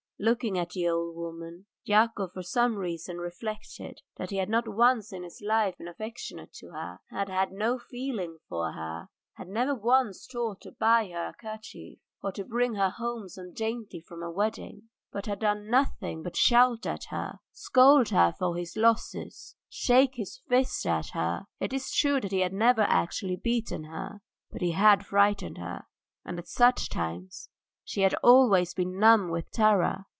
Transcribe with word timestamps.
Looking 0.23 0.55
at 0.59 0.69
the 0.69 0.87
old 0.87 1.15
woman, 1.15 1.65
Yakov 1.83 2.33
for 2.33 2.43
some 2.43 2.75
reason 2.75 3.17
reflected 3.17 4.01
that 4.17 4.29
he 4.29 4.37
had 4.37 4.49
not 4.49 4.67
once 4.67 5.11
in 5.11 5.23
his 5.23 5.41
life 5.43 5.75
been 5.79 5.87
affectionate 5.87 6.53
to 6.59 6.67
her, 6.73 6.99
had 7.09 7.27
had 7.27 7.51
no 7.51 7.79
feeling 7.79 8.37
for 8.47 8.73
her, 8.73 9.07
had 9.37 9.47
never 9.47 9.73
once 9.73 10.27
thought 10.31 10.61
to 10.61 10.73
buy 10.73 11.09
her 11.09 11.29
a 11.29 11.33
kerchief, 11.33 11.97
or 12.21 12.31
to 12.33 12.43
bring 12.43 12.75
her 12.75 12.91
home 12.91 13.27
some 13.29 13.51
dainty 13.51 13.99
from 13.99 14.21
a 14.21 14.29
wedding, 14.29 14.89
but 15.11 15.25
had 15.25 15.39
done 15.39 15.71
nothing 15.71 16.21
but 16.21 16.37
shout 16.37 16.85
at 16.85 17.05
her, 17.05 17.39
scold 17.51 18.09
her 18.09 18.31
for 18.37 18.55
his 18.57 18.77
losses, 18.77 19.55
shake 19.69 20.17
his 20.17 20.37
fists 20.47 20.85
at 20.85 21.07
her; 21.15 21.47
it 21.59 21.73
is 21.73 21.89
true 21.91 22.19
he 22.29 22.41
had 22.41 22.53
never 22.53 22.81
actually 22.83 23.37
beaten 23.37 23.85
her, 23.85 24.21
but 24.51 24.61
he 24.61 24.73
had 24.73 25.03
frightened 25.03 25.57
her, 25.57 25.85
and 26.23 26.37
at 26.37 26.47
such 26.47 26.89
times 26.89 27.49
she 27.83 28.01
had 28.01 28.13
always 28.23 28.75
been 28.75 28.99
numb 28.99 29.27
with 29.31 29.49
terror. 29.49 30.05